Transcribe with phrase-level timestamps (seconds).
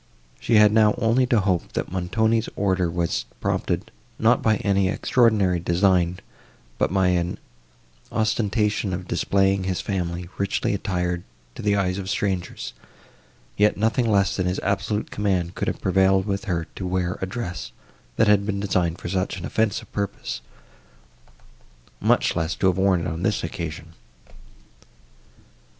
[0.39, 5.59] She had now only to hope, that Montoni's order was prompted, not by any extraordinary
[5.59, 6.17] design,
[6.79, 7.37] but by an
[8.11, 11.21] ostentation of displaying his family, richly attired,
[11.53, 12.73] to the eyes of strangers;
[13.57, 17.27] yet nothing less than his absolute command could have prevailed with her to wear a
[17.27, 17.71] dress,
[18.15, 20.41] that had been designed for such an offensive purpose,
[21.99, 23.93] much less to have worn it on this occasion.